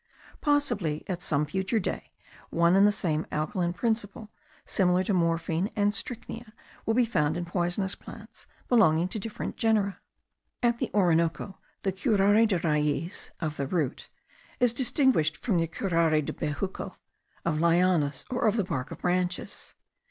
[0.41, 2.11] Possibly at some future day,
[2.49, 4.31] one and the same alkaline principle,
[4.65, 6.53] similar to morphine and strychnia,
[6.87, 9.99] will be found in poisonous plants belonging to different genera.
[10.63, 14.09] At the Orinoco the curare de raiz (of the root)
[14.59, 16.95] is distinguished from the curare de bejuco
[17.45, 19.75] (of lianas, or of the bark of branches).